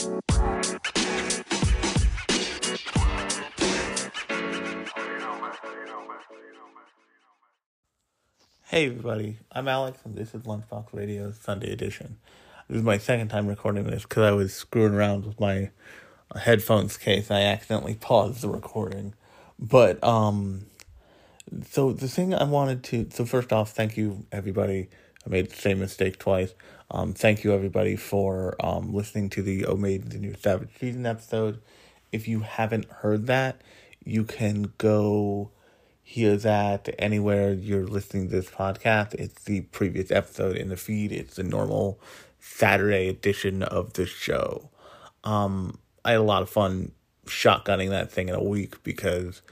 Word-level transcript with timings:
Hey 0.00 0.06
everybody, 8.86 9.36
I'm 9.52 9.68
Alex 9.68 9.98
and 10.06 10.16
this 10.16 10.34
is 10.34 10.44
Lunchbox 10.44 10.94
Radio 10.94 11.32
Sunday 11.32 11.70
edition. 11.70 12.16
This 12.66 12.78
is 12.78 12.82
my 12.82 12.96
second 12.96 13.28
time 13.28 13.46
recording 13.46 13.84
this 13.84 14.04
because 14.04 14.22
I 14.22 14.30
was 14.30 14.54
screwing 14.54 14.94
around 14.94 15.26
with 15.26 15.38
my 15.38 15.68
headphones 16.34 16.96
case. 16.96 17.30
I 17.30 17.42
accidentally 17.42 17.94
paused 17.94 18.40
the 18.40 18.48
recording. 18.48 19.12
But, 19.58 20.02
um, 20.02 20.64
so 21.68 21.92
the 21.92 22.08
thing 22.08 22.32
I 22.32 22.44
wanted 22.44 22.82
to, 22.84 23.10
so 23.10 23.26
first 23.26 23.52
off, 23.52 23.72
thank 23.72 23.98
you 23.98 24.24
everybody. 24.32 24.88
I 25.26 25.30
made 25.30 25.50
the 25.50 25.56
same 25.56 25.80
mistake 25.80 26.18
twice. 26.18 26.54
Um, 26.90 27.12
thank 27.12 27.44
you 27.44 27.52
everybody 27.52 27.96
for, 27.96 28.56
um, 28.64 28.92
listening 28.92 29.30
to 29.30 29.42
the 29.42 29.66
Oh 29.66 29.76
Made 29.76 30.10
the 30.10 30.18
New 30.18 30.34
Savage 30.34 30.70
Season 30.78 31.06
episode. 31.06 31.60
If 32.10 32.26
you 32.26 32.40
haven't 32.40 32.90
heard 32.90 33.26
that, 33.28 33.60
you 34.04 34.24
can 34.24 34.72
go 34.78 35.50
hear 36.02 36.36
that 36.36 36.88
anywhere 36.98 37.52
you're 37.52 37.86
listening 37.86 38.28
to 38.28 38.34
this 38.34 38.50
podcast. 38.50 39.14
It's 39.14 39.44
the 39.44 39.60
previous 39.60 40.10
episode 40.10 40.56
in 40.56 40.68
the 40.68 40.76
feed. 40.76 41.12
It's 41.12 41.36
the 41.36 41.44
normal 41.44 42.00
Saturday 42.40 43.08
edition 43.08 43.62
of 43.62 43.92
the 43.92 44.06
show. 44.06 44.70
Um, 45.22 45.78
I 46.04 46.12
had 46.12 46.20
a 46.20 46.24
lot 46.24 46.42
of 46.42 46.50
fun 46.50 46.90
shotgunning 47.26 47.90
that 47.90 48.10
thing 48.10 48.28
in 48.28 48.34
a 48.34 48.42
week 48.42 48.82
because 48.82 49.42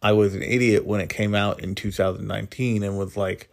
I 0.00 0.12
was 0.12 0.34
an 0.34 0.42
idiot 0.42 0.86
when 0.86 1.00
it 1.02 1.10
came 1.10 1.34
out 1.34 1.60
in 1.60 1.74
2019 1.74 2.82
and 2.82 2.96
was 2.96 3.16
like, 3.16 3.50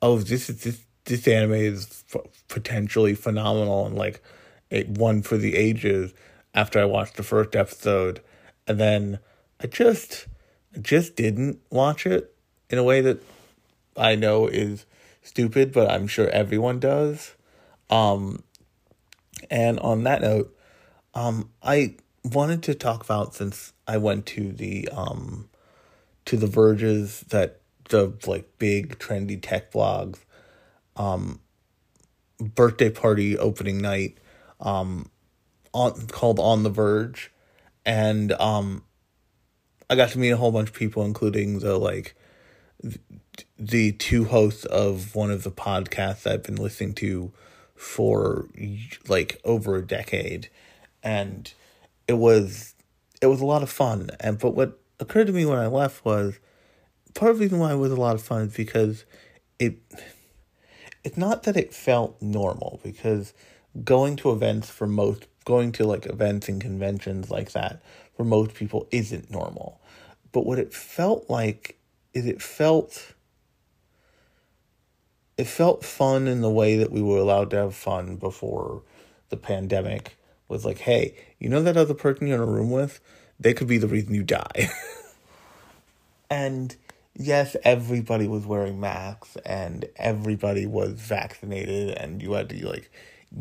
"Oh, 0.00 0.18
this 0.18 0.48
is 0.48 0.62
this 0.62 0.84
this 1.04 1.26
anime 1.26 1.52
is 1.52 2.04
f- 2.14 2.22
potentially 2.48 3.14
phenomenal 3.14 3.86
and 3.86 3.96
like 3.96 4.22
it 4.70 4.88
one 4.88 5.22
for 5.22 5.36
the 5.36 5.56
ages." 5.56 6.12
After 6.54 6.78
I 6.78 6.84
watched 6.84 7.16
the 7.16 7.22
first 7.22 7.56
episode, 7.56 8.20
and 8.66 8.78
then 8.78 9.18
I 9.58 9.66
just 9.66 10.26
I 10.76 10.80
just 10.80 11.16
didn't 11.16 11.60
watch 11.70 12.06
it 12.06 12.34
in 12.68 12.78
a 12.78 12.84
way 12.84 13.00
that 13.00 13.22
I 13.96 14.16
know 14.16 14.46
is 14.46 14.86
stupid, 15.22 15.72
but 15.72 15.90
I'm 15.90 16.06
sure 16.06 16.28
everyone 16.28 16.80
does. 16.80 17.34
Um, 17.90 18.42
and 19.50 19.78
on 19.80 20.04
that 20.04 20.22
note, 20.22 20.56
um, 21.14 21.50
I 21.62 21.96
wanted 22.24 22.62
to 22.64 22.74
talk 22.74 23.04
about 23.04 23.34
since 23.34 23.72
I 23.86 23.98
went 23.98 24.26
to 24.26 24.52
the 24.52 24.88
um, 24.92 25.48
to 26.24 26.36
the 26.36 26.46
Verges 26.46 27.20
that 27.28 27.60
the 27.88 28.14
like 28.26 28.58
big 28.58 28.98
trendy 28.98 29.38
tech 29.40 29.72
blogs, 29.72 30.18
um, 30.96 31.40
birthday 32.40 32.90
party 32.90 33.38
opening 33.38 33.80
night, 33.80 34.18
um, 34.60 35.10
on 35.72 36.06
called 36.08 36.38
On 36.38 36.62
the 36.62 36.70
Verge, 36.70 37.30
and 37.84 38.32
um, 38.32 38.84
I 39.88 39.96
got 39.96 40.10
to 40.10 40.18
meet 40.18 40.30
a 40.30 40.36
whole 40.36 40.52
bunch 40.52 40.68
of 40.68 40.74
people, 40.74 41.04
including 41.04 41.60
the 41.60 41.78
like 41.78 42.14
the 43.58 43.92
two 43.92 44.24
hosts 44.24 44.64
of 44.64 45.14
one 45.14 45.30
of 45.30 45.44
the 45.44 45.50
podcasts 45.50 46.30
I've 46.30 46.42
been 46.42 46.56
listening 46.56 46.94
to 46.94 47.32
for 47.74 48.48
like 49.08 49.40
over 49.44 49.76
a 49.76 49.86
decade, 49.86 50.48
and 51.02 51.52
it 52.06 52.14
was 52.14 52.74
it 53.20 53.26
was 53.26 53.40
a 53.40 53.46
lot 53.46 53.62
of 53.62 53.70
fun. 53.70 54.10
And 54.20 54.38
but 54.38 54.54
what 54.54 54.80
occurred 55.00 55.28
to 55.28 55.32
me 55.32 55.44
when 55.46 55.58
I 55.58 55.66
left 55.66 56.04
was 56.04 56.38
part 57.14 57.30
of 57.30 57.38
the 57.38 57.44
reason 57.44 57.58
why 57.58 57.72
it 57.72 57.76
was 57.76 57.92
a 57.92 57.96
lot 57.96 58.14
of 58.14 58.22
fun 58.22 58.42
is 58.42 58.54
because 58.54 59.04
it 59.58 59.78
it's 61.04 61.16
not 61.16 61.42
that 61.44 61.56
it 61.56 61.74
felt 61.74 62.20
normal 62.20 62.80
because 62.82 63.34
going 63.84 64.16
to 64.16 64.30
events 64.30 64.68
for 64.68 64.86
most 64.86 65.26
going 65.44 65.72
to 65.72 65.84
like 65.84 66.06
events 66.06 66.48
and 66.48 66.60
conventions 66.60 67.30
like 67.30 67.52
that 67.52 67.82
for 68.16 68.24
most 68.24 68.54
people 68.54 68.86
isn't 68.90 69.30
normal 69.30 69.80
but 70.30 70.46
what 70.46 70.58
it 70.58 70.72
felt 70.72 71.28
like 71.28 71.78
is 72.14 72.26
it 72.26 72.40
felt 72.40 73.14
it 75.36 75.46
felt 75.46 75.84
fun 75.84 76.28
in 76.28 76.40
the 76.40 76.50
way 76.50 76.76
that 76.76 76.92
we 76.92 77.02
were 77.02 77.18
allowed 77.18 77.50
to 77.50 77.56
have 77.56 77.74
fun 77.74 78.16
before 78.16 78.82
the 79.30 79.36
pandemic 79.36 80.16
was 80.48 80.64
like, 80.64 80.78
hey, 80.78 81.14
you 81.38 81.48
know 81.48 81.62
that 81.62 81.76
other 81.76 81.94
person 81.94 82.26
you're 82.26 82.42
in 82.42 82.48
a 82.48 82.52
room 82.52 82.70
with? 82.70 83.00
They 83.40 83.54
could 83.54 83.66
be 83.66 83.78
the 83.78 83.88
reason 83.88 84.14
you 84.14 84.22
die. 84.22 84.70
and 86.30 86.76
yes, 87.14 87.56
everybody 87.64 88.26
was 88.26 88.46
wearing 88.46 88.80
masks 88.80 89.36
and 89.44 89.86
everybody 89.96 90.66
was 90.66 90.92
vaccinated 90.92 91.90
and 91.90 92.22
you 92.22 92.32
had 92.32 92.48
to 92.50 92.66
like 92.66 92.90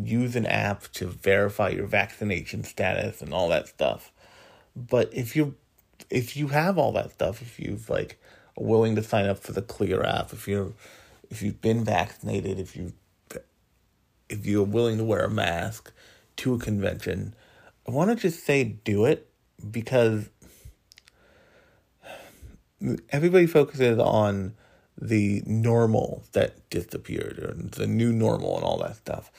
use 0.03 0.35
an 0.35 0.45
app 0.45 0.83
to 0.93 1.07
verify 1.07 1.69
your 1.69 1.87
vaccination 1.87 2.63
status 2.63 3.21
and 3.21 3.33
all 3.33 3.49
that 3.49 3.67
stuff. 3.67 4.11
But 4.75 5.13
if 5.13 5.35
you 5.35 5.55
if 6.09 6.35
you 6.35 6.49
have 6.49 6.77
all 6.77 6.91
that 6.93 7.11
stuff, 7.11 7.41
if 7.41 7.59
you've 7.59 7.89
like 7.89 8.19
willing 8.57 8.95
to 8.95 9.03
sign 9.03 9.25
up 9.25 9.39
for 9.39 9.51
the 9.51 9.61
Clear 9.61 10.03
app, 10.03 10.33
if 10.33 10.47
you're 10.47 10.73
if 11.29 11.41
you've 11.41 11.61
been 11.61 11.83
vaccinated, 11.83 12.59
if 12.59 12.75
you 12.75 12.93
if 14.29 14.45
you're 14.45 14.63
willing 14.63 14.97
to 14.97 15.03
wear 15.03 15.25
a 15.25 15.29
mask 15.29 15.91
to 16.37 16.53
a 16.53 16.59
convention, 16.59 17.35
I 17.87 17.91
want 17.91 18.09
to 18.09 18.15
just 18.15 18.45
say 18.45 18.63
do 18.63 19.05
it 19.05 19.29
because 19.69 20.29
everybody 23.09 23.47
focuses 23.47 23.99
on 23.99 24.53
the 24.99 25.41
normal 25.45 26.23
that 26.33 26.69
disappeared 26.69 27.39
or 27.39 27.53
the 27.55 27.87
new 27.87 28.11
normal 28.11 28.55
and 28.55 28.63
all 28.63 28.77
that 28.77 28.95
stuff. 28.97 29.31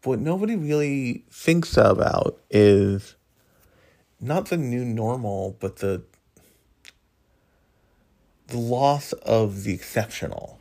But 0.00 0.10
what 0.10 0.20
nobody 0.20 0.56
really 0.56 1.24
thinks 1.30 1.76
about 1.76 2.38
is 2.50 3.16
not 4.20 4.46
the 4.46 4.56
new 4.56 4.84
normal, 4.84 5.56
but 5.60 5.76
the 5.76 6.02
the 8.48 8.58
loss 8.58 9.12
of 9.12 9.64
the 9.64 9.74
exceptional. 9.74 10.58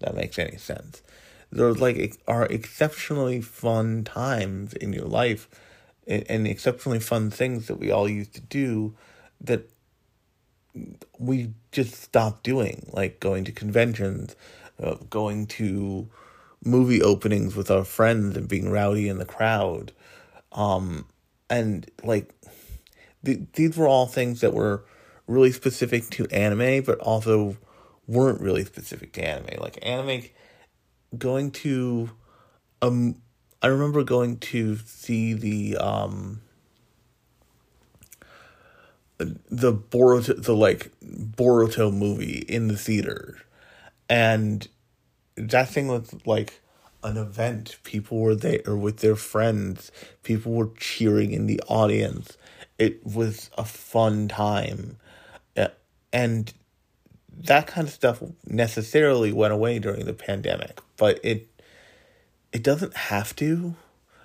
That 0.00 0.14
makes 0.14 0.38
any 0.38 0.56
sense. 0.56 1.02
There's 1.50 1.80
like 1.80 2.20
are 2.26 2.46
exceptionally 2.46 3.40
fun 3.40 4.04
times 4.04 4.72
in 4.72 4.92
your 4.92 5.04
life 5.04 5.48
and, 6.06 6.24
and 6.28 6.46
exceptionally 6.46 7.00
fun 7.00 7.30
things 7.30 7.66
that 7.66 7.78
we 7.78 7.90
all 7.90 8.08
used 8.08 8.34
to 8.34 8.40
do 8.40 8.94
that 9.40 9.68
we 11.18 11.52
just 11.70 11.94
stopped 11.94 12.44
doing, 12.44 12.88
like 12.92 13.20
going 13.20 13.44
to 13.44 13.52
conventions, 13.52 14.36
uh, 14.82 14.96
going 15.10 15.46
to 15.46 16.08
movie 16.64 17.02
openings 17.02 17.56
with 17.56 17.70
our 17.70 17.84
friends 17.84 18.36
and 18.36 18.48
being 18.48 18.70
rowdy 18.70 19.08
in 19.08 19.18
the 19.18 19.24
crowd. 19.24 19.92
Um, 20.52 21.06
and 21.50 21.90
like 22.02 22.34
th- 23.24 23.40
these 23.54 23.76
were 23.76 23.88
all 23.88 24.06
things 24.06 24.40
that 24.40 24.54
were 24.54 24.84
really 25.26 25.52
specific 25.52 26.08
to 26.10 26.26
anime, 26.28 26.82
but 26.82 26.98
also 27.00 27.56
weren't 28.06 28.40
really 28.40 28.64
specific 28.64 29.12
to 29.14 29.26
anime. 29.26 29.60
Like 29.60 29.78
anime, 29.82 30.22
going 31.16 31.50
to, 31.52 32.10
um, 32.80 33.16
I 33.60 33.68
remember 33.68 34.02
going 34.02 34.38
to 34.38 34.76
see 34.76 35.34
the 35.34 35.76
um, 35.76 36.40
the 39.50 39.72
Boruto, 39.72 40.42
the 40.42 40.54
like 40.54 40.90
Boruto 41.02 41.92
movie 41.92 42.44
in 42.48 42.68
the 42.68 42.76
theater, 42.76 43.38
and 44.08 44.68
that 45.36 45.68
thing 45.68 45.88
was 45.88 46.14
like 46.26 46.60
an 47.02 47.16
event. 47.16 47.78
People 47.84 48.18
were 48.20 48.34
there 48.34 48.76
with 48.76 48.98
their 48.98 49.16
friends. 49.16 49.90
People 50.22 50.52
were 50.52 50.70
cheering 50.76 51.32
in 51.32 51.46
the 51.46 51.60
audience. 51.68 52.36
It 52.78 53.04
was 53.04 53.50
a 53.56 53.64
fun 53.64 54.28
time 54.28 54.96
uh, 55.56 55.68
and 56.12 56.52
that 57.38 57.66
kind 57.66 57.86
of 57.86 57.92
stuff 57.92 58.22
necessarily 58.46 59.32
went 59.32 59.52
away 59.52 59.78
during 59.78 60.04
the 60.04 60.12
pandemic 60.12 60.80
but 60.96 61.18
it 61.22 61.48
it 62.52 62.62
doesn't 62.62 62.94
have 62.96 63.34
to 63.36 63.74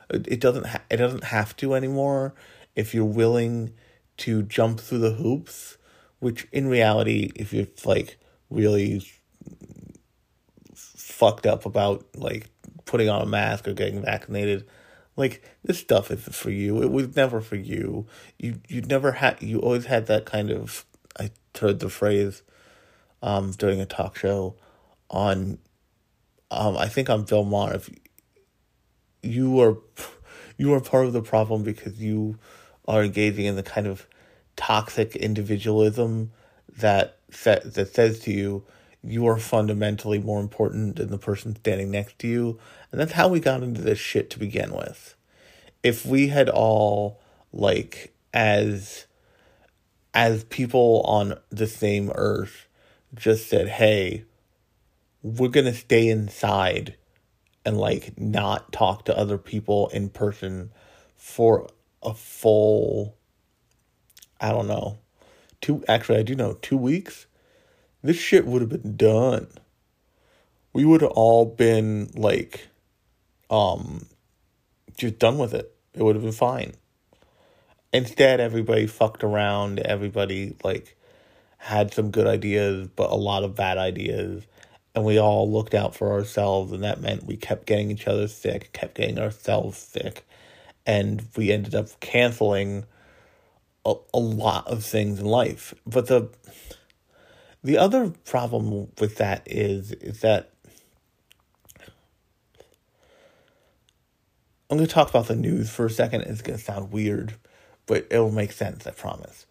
it 0.09 0.39
doesn't 0.39 0.65
ha- 0.65 0.81
it 0.89 0.97
doesn't 0.97 1.25
have 1.25 1.55
to 1.57 1.73
anymore 1.73 2.33
if 2.75 2.93
you're 2.93 3.05
willing 3.05 3.73
to 4.17 4.43
jump 4.43 4.79
through 4.79 4.99
the 4.99 5.13
hoops 5.13 5.77
which 6.19 6.47
in 6.51 6.67
reality 6.67 7.31
if 7.35 7.53
you're 7.53 7.67
like 7.85 8.17
really 8.49 9.05
fucked 10.75 11.45
up 11.45 11.65
about 11.65 12.05
like 12.15 12.49
putting 12.85 13.09
on 13.09 13.21
a 13.21 13.25
mask 13.25 13.67
or 13.67 13.73
getting 13.73 14.01
vaccinated 14.01 14.67
like 15.15 15.43
this 15.63 15.79
stuff 15.79 16.11
isn't 16.11 16.35
for 16.35 16.51
you 16.51 16.81
it 16.81 16.91
was 16.91 17.15
never 17.15 17.41
for 17.41 17.55
you 17.55 18.05
you 18.37 18.59
you 18.67 18.81
never 18.81 19.13
had 19.13 19.41
you 19.41 19.59
always 19.59 19.85
had 19.85 20.05
that 20.07 20.25
kind 20.25 20.51
of 20.51 20.85
I 21.19 21.31
heard 21.59 21.79
the 21.79 21.89
phrase 21.89 22.43
um, 23.21 23.51
during 23.51 23.81
a 23.81 23.85
talk 23.85 24.17
show 24.17 24.55
on, 25.09 25.57
um, 26.51 26.77
I 26.77 26.87
think 26.87 27.09
on 27.09 27.23
Bill 27.23 27.43
Maher. 27.43 27.75
If 27.75 27.89
you 29.23 29.59
are, 29.61 29.77
you 30.57 30.73
are 30.73 30.81
part 30.81 31.05
of 31.05 31.13
the 31.13 31.21
problem 31.21 31.63
because 31.63 31.99
you 31.99 32.37
are 32.87 33.03
engaging 33.03 33.45
in 33.45 33.55
the 33.55 33.63
kind 33.63 33.87
of 33.87 34.07
toxic 34.55 35.15
individualism 35.15 36.31
that 36.77 37.17
that, 37.43 37.73
that 37.73 37.93
says 37.93 38.19
to 38.19 38.31
you 38.31 38.65
you 39.03 39.27
are 39.27 39.37
fundamentally 39.37 40.19
more 40.19 40.39
important 40.39 40.97
than 40.97 41.09
the 41.09 41.17
person 41.17 41.55
standing 41.55 41.91
next 41.91 42.19
to 42.19 42.27
you. 42.27 42.59
And 42.91 42.99
that's 42.99 43.13
how 43.13 43.27
we 43.27 43.39
got 43.39 43.63
into 43.63 43.81
this 43.81 43.99
shit 43.99 44.29
to 44.31 44.39
begin 44.39 44.73
with. 44.73 45.15
If 45.83 46.05
we 46.05 46.27
had 46.27 46.49
all 46.49 47.21
like 47.53 48.13
as 48.33 49.05
as 50.13 50.43
people 50.45 51.01
on 51.05 51.35
the 51.49 51.67
same 51.67 52.11
earth 52.15 52.67
just 53.15 53.47
said, 53.47 53.67
"Hey, 53.69 54.25
we're 55.21 55.49
going 55.49 55.65
to 55.65 55.73
stay 55.73 56.07
inside 56.07 56.95
and 57.65 57.77
like 57.77 58.19
not 58.19 58.71
talk 58.71 59.05
to 59.05 59.17
other 59.17 59.37
people 59.37 59.89
in 59.89 60.09
person 60.09 60.71
for 61.15 61.67
a 62.07 62.13
full 62.13 63.15
I 64.39 64.49
don't 64.51 64.67
know. 64.67 64.97
Two 65.61 65.83
actually 65.87 66.19
I 66.19 66.23
do 66.23 66.35
know 66.35 66.53
2 66.61 66.77
weeks. 66.77 67.27
This 68.01 68.17
shit 68.17 68.45
would 68.45 68.61
have 68.61 68.69
been 68.69 68.95
done. 68.97 69.47
We 70.73 70.85
would 70.85 71.01
have 71.01 71.11
all 71.11 71.45
been 71.45 72.11
like 72.15 72.67
um 73.49 74.05
just 74.97 75.19
done 75.19 75.37
with 75.37 75.53
it. 75.53 75.73
It 75.93 76.03
would 76.03 76.15
have 76.15 76.23
been 76.23 76.31
fine. 76.31 76.73
Instead, 77.93 78.39
everybody 78.39 78.85
fucked 78.85 79.23
around. 79.23 79.79
Everybody 79.79 80.55
like 80.63 80.95
had 81.57 81.93
some 81.93 82.11
good 82.11 82.27
ideas, 82.27 82.87
but 82.95 83.09
a 83.11 83.15
lot 83.15 83.43
of 83.43 83.55
bad 83.55 83.77
ideas. 83.77 84.45
And 84.93 85.05
we 85.05 85.19
all 85.19 85.51
looked 85.51 85.73
out 85.73 85.95
for 85.95 86.11
ourselves, 86.11 86.71
and 86.71 86.83
that 86.83 87.01
meant 87.01 87.25
we 87.25 87.37
kept 87.37 87.67
getting 87.67 87.91
each 87.91 88.07
other 88.07 88.27
sick, 88.27 88.71
kept 88.73 88.95
getting 88.95 89.19
ourselves 89.19 89.77
sick, 89.77 90.26
and 90.87 91.27
we 91.35 91.51
ended 91.51 91.75
up 91.75 91.87
canceling 91.99 92.85
a, 93.85 93.93
a 94.13 94.19
lot 94.19 94.65
of 94.67 94.83
things 94.83 95.19
in 95.19 95.25
life. 95.25 95.75
But 95.85 96.07
the 96.07 96.29
the 97.63 97.77
other 97.77 98.13
problem 98.25 98.87
with 98.99 99.17
that 99.17 99.43
is 99.45 99.91
is 99.91 100.21
that 100.21 100.51
I'm 104.69 104.77
going 104.77 104.87
to 104.87 104.93
talk 104.93 105.09
about 105.09 105.27
the 105.27 105.35
news 105.35 105.69
for 105.69 105.85
a 105.85 105.89
second. 105.89 106.21
It's 106.21 106.41
going 106.41 106.57
to 106.57 106.63
sound 106.63 106.91
weird, 106.91 107.35
but 107.85 108.07
it'll 108.09 108.31
make 108.31 108.51
sense, 108.51 108.85
I 108.85 108.91
promise. 108.91 109.45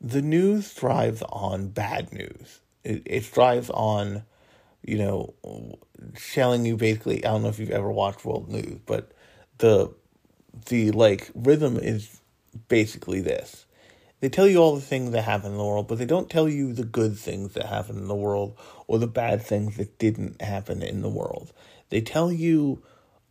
The 0.00 0.22
news 0.22 0.68
thrives 0.68 1.22
on 1.28 1.68
bad 1.68 2.12
news. 2.12 2.60
It, 2.84 3.02
it 3.04 3.24
thrives 3.24 3.68
on, 3.70 4.22
you 4.82 4.96
know, 4.98 5.34
telling 6.32 6.64
you 6.64 6.76
basically, 6.76 7.24
I 7.24 7.32
don't 7.32 7.42
know 7.42 7.48
if 7.48 7.58
you've 7.58 7.70
ever 7.70 7.90
watched 7.90 8.24
world 8.24 8.48
news, 8.48 8.78
but 8.86 9.10
the, 9.58 9.92
the 10.66 10.90
like 10.92 11.30
rhythm 11.34 11.76
is 11.76 12.20
basically 12.68 13.20
this. 13.20 13.66
They 14.20 14.28
tell 14.28 14.46
you 14.46 14.58
all 14.58 14.74
the 14.74 14.82
things 14.82 15.12
that 15.12 15.22
happen 15.22 15.52
in 15.52 15.56
the 15.56 15.64
world, 15.64 15.88
but 15.88 15.96
they 15.98 16.04
don't 16.04 16.28
tell 16.28 16.48
you 16.48 16.74
the 16.74 16.84
good 16.84 17.18
things 17.18 17.54
that 17.54 17.66
happen 17.66 17.96
in 17.96 18.06
the 18.06 18.14
world 18.14 18.56
or 18.86 18.98
the 18.98 19.06
bad 19.06 19.40
things 19.42 19.78
that 19.78 19.98
didn't 19.98 20.42
happen 20.42 20.82
in 20.82 21.00
the 21.00 21.08
world. 21.08 21.52
They 21.88 22.02
tell 22.02 22.30
you 22.30 22.82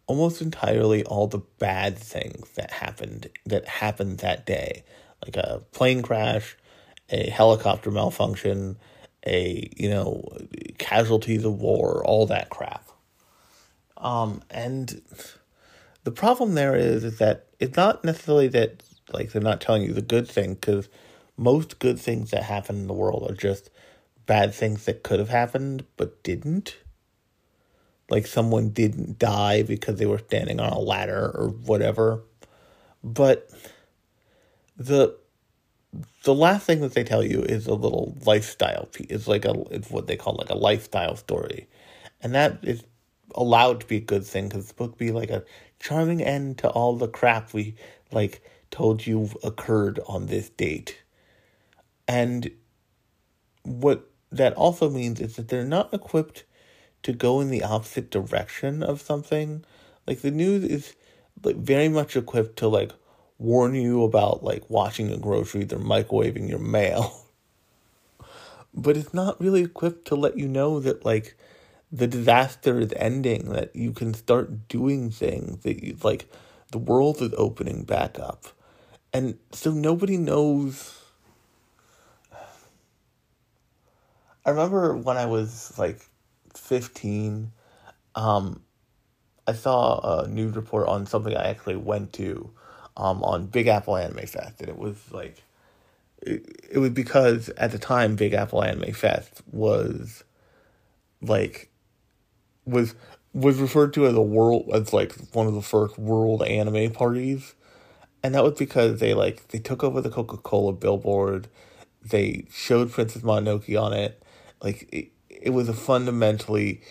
almost 0.09 0.41
entirely 0.41 1.03
all 1.03 1.27
the 1.27 1.43
bad 1.59 1.95
things 1.95 2.49
that 2.55 2.71
happened 2.71 3.29
that 3.45 3.67
happened 3.67 4.17
that 4.17 4.43
day 4.43 4.83
like 5.23 5.37
a 5.37 5.61
plane 5.71 6.01
crash 6.01 6.57
a 7.11 7.29
helicopter 7.29 7.91
malfunction 7.91 8.75
a 9.27 9.69
you 9.77 9.87
know 9.87 10.27
casualties 10.79 11.45
of 11.45 11.61
war 11.61 12.03
all 12.05 12.25
that 12.25 12.49
crap 12.49 12.89
um 13.97 14.41
and 14.49 14.99
the 16.09 16.15
problem 16.15 16.55
there 16.55 16.75
is 16.75 17.03
is 17.03 17.19
that 17.19 17.45
it's 17.59 17.77
not 17.77 18.03
necessarily 18.03 18.47
that 18.47 18.81
like 19.13 19.31
they're 19.31 19.41
not 19.41 19.61
telling 19.61 19.83
you 19.83 19.93
the 19.93 20.01
good 20.01 20.27
thing 20.27 20.55
because 20.55 20.89
most 21.37 21.77
good 21.77 21.99
things 21.99 22.31
that 22.31 22.43
happen 22.43 22.77
in 22.77 22.87
the 22.87 22.93
world 22.93 23.29
are 23.29 23.35
just 23.35 23.69
bad 24.25 24.53
things 24.53 24.85
that 24.85 25.03
could 25.03 25.19
have 25.19 25.29
happened 25.29 25.85
but 25.97 26.23
didn't 26.23 26.77
like 28.09 28.25
someone 28.25 28.69
didn't 28.69 29.19
die 29.19 29.61
because 29.61 29.97
they 29.99 30.05
were 30.05 30.17
standing 30.17 30.59
on 30.59 30.71
a 30.71 30.79
ladder 30.79 31.31
or 31.35 31.49
whatever. 31.49 32.23
But 33.03 33.49
the 34.77 35.15
the 36.23 36.33
last 36.33 36.65
thing 36.65 36.81
that 36.81 36.93
they 36.93 37.03
tell 37.03 37.23
you 37.23 37.41
is 37.43 37.67
a 37.67 37.73
little 37.73 38.17
lifestyle 38.25 38.87
piece. 38.87 39.07
It's 39.09 39.27
like 39.27 39.45
a 39.45 39.53
it's 39.69 39.91
what 39.91 40.07
they 40.07 40.15
call 40.15 40.35
like 40.35 40.49
a 40.49 40.57
lifestyle 40.57 41.15
story, 41.15 41.67
and 42.21 42.33
that 42.33 42.57
is 42.63 42.83
allowed 43.35 43.81
to 43.81 43.85
be 43.85 43.97
a 43.97 44.01
good 44.01 44.25
thing 44.25 44.47
because 44.47 44.67
supposed 44.67 44.93
to 44.93 44.97
be 44.97 45.11
like 45.11 45.29
a 45.29 45.43
charming 45.79 46.21
end 46.21 46.57
to 46.59 46.69
all 46.69 46.95
the 46.95 47.07
crap 47.07 47.53
we 47.53 47.75
like 48.11 48.41
told 48.71 49.05
you 49.07 49.29
occurred 49.43 49.99
on 50.07 50.27
this 50.27 50.49
date, 50.49 51.01
and 52.07 52.51
what 53.63 54.09
that 54.31 54.53
also 54.53 54.89
means 54.89 55.19
is 55.19 55.35
that 55.35 55.47
they're 55.47 55.63
not 55.63 55.93
equipped 55.93 56.43
to 57.03 57.13
go 57.13 57.39
in 57.39 57.49
the 57.49 57.63
opposite 57.63 58.11
direction 58.11 58.83
of 58.83 59.01
something. 59.01 59.63
Like 60.05 60.21
the 60.21 60.31
news 60.31 60.63
is 60.63 60.95
like 61.43 61.55
very 61.55 61.89
much 61.89 62.15
equipped 62.15 62.57
to 62.57 62.67
like 62.67 62.91
warn 63.37 63.73
you 63.73 64.03
about 64.03 64.43
like 64.43 64.69
washing 64.69 65.17
groceries 65.21 65.71
or 65.71 65.77
microwaving 65.77 66.49
your 66.49 66.59
mail. 66.59 67.25
but 68.73 68.97
it's 68.97 69.13
not 69.13 69.39
really 69.39 69.63
equipped 69.63 70.05
to 70.07 70.15
let 70.15 70.37
you 70.37 70.47
know 70.47 70.79
that 70.79 71.05
like 71.05 71.37
the 71.91 72.07
disaster 72.07 72.79
is 72.79 72.93
ending, 72.95 73.49
that 73.49 73.75
you 73.75 73.91
can 73.91 74.13
start 74.13 74.67
doing 74.67 75.09
things, 75.09 75.63
that 75.63 75.83
you 75.83 75.97
like 76.03 76.31
the 76.71 76.77
world 76.77 77.21
is 77.21 77.33
opening 77.37 77.83
back 77.83 78.19
up. 78.19 78.45
And 79.11 79.39
so 79.51 79.71
nobody 79.71 80.17
knows 80.17 81.01
I 84.45 84.51
remember 84.51 84.95
when 84.95 85.17
I 85.17 85.25
was 85.25 85.77
like 85.77 85.99
15, 86.55 87.51
um, 88.15 88.61
I 89.47 89.53
saw 89.53 90.21
a 90.21 90.27
news 90.27 90.55
report 90.55 90.87
on 90.87 91.07
something 91.07 91.35
I 91.35 91.49
actually 91.49 91.77
went 91.77 92.13
to 92.13 92.51
um, 92.95 93.23
on 93.23 93.47
Big 93.47 93.67
Apple 93.67 93.97
Anime 93.97 94.27
Fest. 94.27 94.59
And 94.59 94.69
it 94.69 94.77
was 94.77 94.97
like, 95.11 95.41
it, 96.21 96.67
it 96.71 96.77
was 96.77 96.91
because 96.91 97.49
at 97.49 97.71
the 97.71 97.79
time, 97.79 98.15
Big 98.15 98.33
Apple 98.33 98.63
Anime 98.63 98.93
Fest 98.93 99.41
was 99.51 100.23
like, 101.21 101.68
was 102.65 102.95
was 103.33 103.59
referred 103.59 103.93
to 103.93 104.07
as 104.07 104.15
a 104.15 104.21
world 104.21 104.69
as 104.73 104.91
like 104.93 105.13
one 105.33 105.47
of 105.47 105.53
the 105.53 105.61
first 105.61 105.97
world 105.97 106.43
anime 106.43 106.91
parties. 106.91 107.53
And 108.23 108.35
that 108.35 108.43
was 108.43 108.57
because 108.57 108.99
they 108.99 109.13
like 109.13 109.47
they 109.49 109.59
took 109.59 109.83
over 109.83 110.01
the 110.01 110.09
coca-cola 110.09 110.73
billboard. 110.73 111.47
They 112.01 112.45
showed 112.51 112.91
princess 112.91 113.21
mononoke 113.21 113.81
on 113.81 113.93
it. 113.93 114.21
Like 114.61 114.89
it, 114.91 115.11
it 115.29 115.51
was 115.51 115.69
a 115.69 115.73
fundamentally 115.73 116.81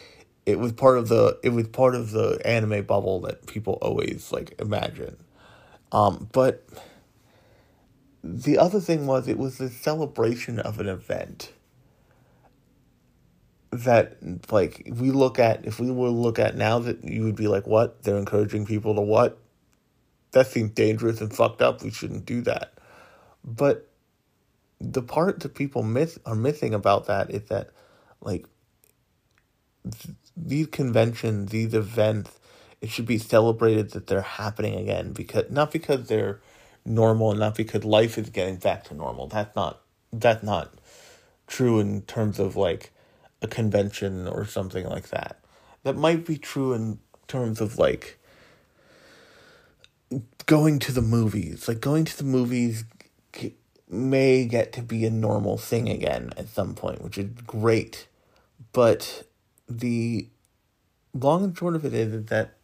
it 0.47 0.59
was 0.59 0.73
part 0.73 0.97
of 0.97 1.09
the 1.09 1.39
it 1.43 1.51
was 1.51 1.69
part 1.69 1.95
of 1.95 2.13
the 2.13 2.41
anime 2.45 2.85
bubble 2.85 3.21
that 3.21 3.47
people 3.47 3.75
always 3.83 4.33
like 4.33 4.55
imagine. 4.59 5.17
Um, 5.93 6.29
but 6.33 6.67
the 8.25 8.59
other 8.59 8.81
thing 8.81 9.07
was 9.07 9.29
it 9.29 9.39
was 9.39 9.59
the 9.59 9.69
celebration 9.69 10.59
of 10.59 10.81
an 10.81 10.89
event 10.89 11.53
that 13.71 14.17
like 14.51 14.91
we 14.97 15.11
look 15.11 15.39
at 15.39 15.67
if 15.67 15.79
we 15.79 15.91
were 15.91 16.09
to 16.09 16.13
look 16.13 16.39
at 16.39 16.57
now 16.57 16.79
that 16.79 17.05
you 17.05 17.25
would 17.25 17.37
be 17.37 17.49
like 17.49 17.67
what? 17.67 18.03
They're 18.03 18.17
encouraging 18.17 18.67
people 18.67 18.95
to 18.95 19.01
what? 19.01 19.39
That 20.33 20.47
seems 20.47 20.73
dangerous 20.73 21.21
and 21.21 21.33
fucked 21.35 21.63
up. 21.63 21.83
We 21.83 21.91
shouldn't 21.91 22.27
do 22.27 22.41
that. 22.43 22.75
But 23.45 23.89
the 24.81 25.03
part 25.03 25.41
that 25.41 25.55
people 25.55 25.83
miss 25.83 26.19
are 26.25 26.35
missing 26.35 26.75
about 26.75 27.07
that 27.07 27.31
is 27.31 27.43
that 27.45 27.71
like 28.21 28.47
these 30.37 30.67
conventions, 30.69 31.51
these 31.51 31.75
events, 31.75 32.39
it 32.81 32.91
should 32.91 33.07
be 33.07 33.19
celebrated 33.19 33.91
that 33.91 34.07
they're 34.07 34.23
happening 34.23 34.77
again 34.77 35.13
because 35.13 35.51
not 35.51 35.73
because 35.73 36.07
they're 36.09 36.41
normal 36.85 37.31
and 37.31 37.41
not 37.41 37.55
because 37.55 37.85
life 37.85 38.19
is 38.19 38.31
getting 38.31 38.57
back 38.57 38.85
to 38.85 38.95
normal. 38.95 39.27
That's 39.27 39.55
not 39.57 39.81
that's 40.13 40.43
not 40.43 40.73
true 41.47 41.81
in 41.81 42.03
terms 42.03 42.39
of 42.39 42.57
like 42.57 42.93
a 43.43 43.49
convention 43.49 44.27
or 44.27 44.45
something 44.45 44.87
like 44.87 45.09
that. 45.09 45.41
That 45.85 45.97
might 45.97 46.27
be 46.27 46.39
true 46.39 46.73
in 46.73 46.99
terms 47.27 47.61
of 47.61 47.79
like 47.79 48.19
going 50.47 50.79
to 50.81 50.93
the 50.93 51.03
movies. 51.03 51.69
Like 51.69 51.81
going 51.81 52.05
to 52.05 52.17
the 52.17 52.25
movies 52.25 52.85
may 53.89 54.45
get 54.45 54.73
to 54.73 54.83
be 54.83 55.05
a 55.07 55.11
normal 55.11 55.57
thing 55.57 55.89
again 55.89 56.33
at 56.37 56.49
some 56.49 56.75
point, 56.75 57.03
which 57.03 57.19
is 57.19 57.31
great. 57.47 58.07
But 58.73 59.25
the 59.69 60.29
long 61.15 61.45
and 61.45 61.57
short 61.57 61.75
of 61.75 61.85
it 61.85 61.95
is 61.95 62.27
that 62.27 62.55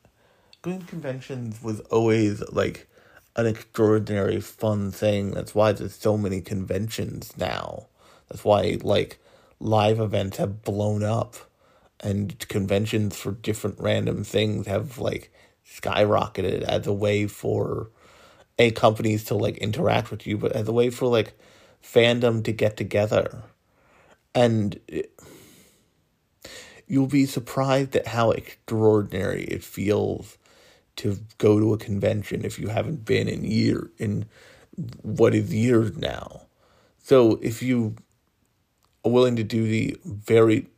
going 0.63 0.81
to 0.81 0.87
conventions 0.87 1.63
was 1.63 1.81
always 1.81 2.43
like 2.51 2.89
an 3.37 3.47
extraordinary 3.47 4.41
fun 4.41 4.91
thing. 4.91 5.33
That's 5.33 5.55
why 5.55 5.73
there's 5.73 5.95
so 5.95 6.17
many 6.17 6.41
conventions 6.41 7.37
now. 7.37 7.87
That's 8.29 8.45
why 8.45 8.79
like 8.83 9.19
live 9.61 10.01
events 10.01 10.37
have 10.39 10.63
blown 10.63 11.03
up 11.03 11.37
and 12.01 12.39
conventions 12.49 13.17
for 13.17 13.33
different 13.33 13.79
random 13.79 14.25
things 14.25 14.67
have 14.67 14.99
like 14.99 15.33
skyrocketed 15.67 16.63
as 16.63 16.87
a 16.87 16.93
way 16.93 17.27
for 17.27 17.91
a 18.59 18.71
companies 18.71 19.25
to 19.25 19.35
like 19.35 19.57
interact 19.59 20.11
with 20.11 20.27
you, 20.27 20.39
but 20.39 20.53
as 20.53 20.69
a 20.69 20.73
way 20.73 20.91
for 20.91 21.07
like 21.07 21.39
fandom 21.83 22.45
to 22.45 22.53
get 22.53 22.77
together. 22.77 23.43
And 24.35 24.79
it, 24.87 25.13
you'll 26.87 27.07
be 27.07 27.27
surprised 27.27 27.97
at 27.97 28.09
how 28.09 28.31
extraordinary 28.31 29.45
it 29.45 29.65
feels 29.65 30.39
to 30.97 31.19
go 31.39 31.59
to 31.59 31.73
a 31.73 31.79
convention 31.79 32.45
if 32.45 32.59
you 32.59 32.69
haven't 32.69 33.05
been 33.05 33.29
in 33.29 33.45
year 33.45 33.91
in 33.99 34.27
what 35.03 35.35
is 35.35 35.53
years 35.53 35.97
now. 35.97 36.43
So 36.99 37.39
if 37.43 37.63
you 37.63 37.97
willing 39.05 39.37
to 39.37 39.45
do 39.45 39.67
the 39.67 39.97
very 40.05 40.69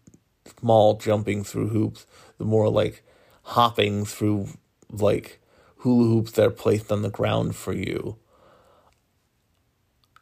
small 0.58 0.96
jumping 0.96 1.44
through 1.44 1.68
hoops, 1.68 2.06
the 2.38 2.44
more 2.44 2.68
like 2.68 3.02
hopping 3.42 4.04
through 4.04 4.48
like 4.90 5.40
hula 5.78 6.08
hoops 6.08 6.32
that 6.32 6.46
are 6.46 6.50
placed 6.50 6.90
on 6.90 7.02
the 7.02 7.10
ground 7.10 7.54
for 7.54 7.72
you 7.72 8.16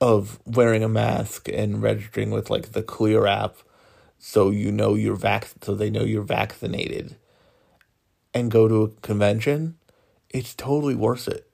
of 0.00 0.38
wearing 0.44 0.82
a 0.82 0.88
mask 0.88 1.48
and 1.48 1.82
registering 1.82 2.30
with 2.30 2.50
like 2.50 2.72
the 2.72 2.82
clear 2.82 3.26
app 3.26 3.56
so 4.18 4.50
you 4.50 4.70
know 4.70 4.94
you're 4.94 5.14
vac 5.14 5.48
so 5.62 5.74
they 5.74 5.88
know 5.88 6.02
you're 6.02 6.22
vaccinated 6.22 7.16
and 8.34 8.50
go 8.50 8.68
to 8.68 8.82
a 8.82 8.88
convention 9.00 9.76
it's 10.34 10.52
totally 10.52 10.96
worth 10.96 11.28
it. 11.28 11.48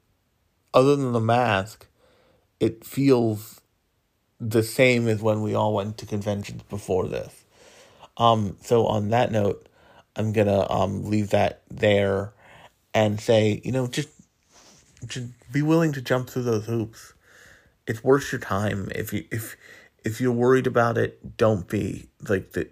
Other 0.72 0.96
than 0.96 1.12
the 1.12 1.20
mask 1.20 1.86
it 2.58 2.82
feels 2.82 3.59
the 4.40 4.62
same 4.62 5.06
as 5.08 5.22
when 5.22 5.42
we 5.42 5.54
all 5.54 5.74
went 5.74 5.98
to 5.98 6.06
conventions 6.06 6.62
before 6.64 7.06
this. 7.06 7.44
Um 8.16 8.56
so 8.62 8.86
on 8.86 9.10
that 9.10 9.30
note 9.30 9.66
i'm 10.16 10.32
gonna 10.32 10.68
um 10.70 11.04
leave 11.04 11.30
that 11.30 11.62
there 11.70 12.32
and 12.92 13.20
say 13.20 13.60
you 13.64 13.70
know 13.70 13.86
just 13.86 14.08
just 15.06 15.28
be 15.52 15.62
willing 15.62 15.92
to 15.92 16.00
jump 16.00 16.28
through 16.28 16.42
those 16.42 16.66
hoops. 16.66 17.14
It's 17.86 18.04
worth 18.04 18.32
your 18.32 18.40
time. 18.40 18.90
If 18.94 19.12
you 19.12 19.24
if 19.30 19.56
if 20.04 20.20
you're 20.20 20.32
worried 20.32 20.66
about 20.66 20.98
it 20.98 21.36
don't 21.36 21.66
be. 21.68 22.08
Like 22.28 22.52
the, 22.52 22.68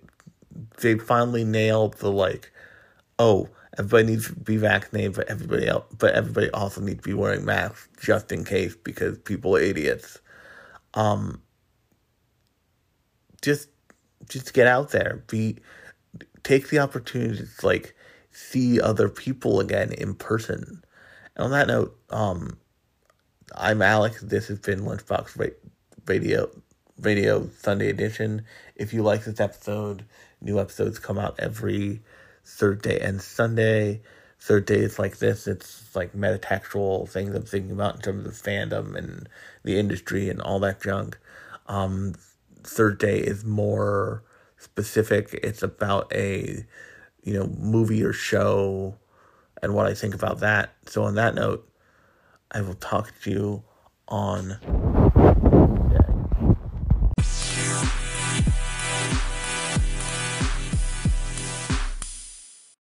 they 0.80 0.96
finally 0.98 1.44
nailed 1.44 1.94
the 1.94 2.10
like 2.10 2.52
oh 3.18 3.48
everybody 3.78 4.06
needs 4.08 4.26
to 4.28 4.34
be 4.34 4.56
vaccinated 4.56 5.14
but 5.14 5.28
everybody 5.28 5.66
else 5.66 5.84
but 5.96 6.14
everybody 6.14 6.50
also 6.50 6.80
needs 6.80 7.02
to 7.02 7.08
be 7.08 7.14
wearing 7.14 7.44
masks 7.44 7.88
just 8.00 8.32
in 8.32 8.44
case 8.44 8.74
because 8.76 9.18
people 9.18 9.56
are 9.56 9.60
idiots. 9.60 10.20
Um 10.94 11.42
just 13.42 13.68
just 14.28 14.52
get 14.52 14.66
out 14.66 14.90
there 14.90 15.22
be 15.28 15.56
take 16.42 16.68
the 16.68 16.78
opportunity 16.78 17.38
to 17.38 17.66
like 17.66 17.94
see 18.30 18.80
other 18.80 19.08
people 19.08 19.60
again 19.60 19.92
in 19.92 20.14
person 20.14 20.82
and 21.36 21.44
on 21.44 21.50
that 21.50 21.68
note 21.68 21.96
um 22.10 22.58
I'm 23.56 23.82
Alex. 23.82 24.20
This 24.20 24.48
has 24.48 24.58
been 24.58 24.80
Lunchbox 24.80 25.52
Radio, 26.06 26.50
Radio 27.00 27.48
Sunday 27.58 27.88
Edition. 27.88 28.42
If 28.76 28.92
you 28.92 29.02
like 29.02 29.24
this 29.24 29.40
episode, 29.40 30.04
new 30.40 30.60
episodes 30.60 30.98
come 30.98 31.18
out 31.18 31.36
every 31.38 32.00
Thursday 32.44 33.00
and 33.00 33.20
Sunday. 33.20 34.02
Third 34.40 34.66
day 34.66 34.80
is 34.80 34.98
like 34.98 35.18
this. 35.18 35.46
It's 35.46 35.94
like 35.96 36.12
metatextual 36.12 37.08
things 37.08 37.34
I'm 37.34 37.42
thinking 37.42 37.72
about 37.72 37.96
in 37.96 38.00
terms 38.02 38.26
of 38.26 38.34
fandom 38.34 38.94
and 38.94 39.28
the 39.64 39.78
industry 39.78 40.28
and 40.28 40.40
all 40.40 40.60
that 40.60 40.82
junk. 40.82 41.18
Um, 41.66 42.14
third 42.64 42.98
day 42.98 43.18
is 43.18 43.44
more 43.44 44.22
specific. 44.56 45.38
It's 45.42 45.62
about 45.62 46.12
a, 46.12 46.64
you 47.22 47.32
know, 47.34 47.46
movie 47.46 48.02
or 48.02 48.12
show 48.12 48.96
and 49.62 49.74
what 49.74 49.86
I 49.86 49.94
think 49.94 50.14
about 50.14 50.40
that. 50.40 50.74
So 50.86 51.04
on 51.04 51.14
that 51.16 51.34
note, 51.34 51.68
I 52.50 52.60
will 52.60 52.74
talk 52.74 53.12
to 53.22 53.30
you 53.30 53.62
on 54.08 54.58